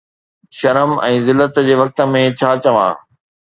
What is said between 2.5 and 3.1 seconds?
چوان؟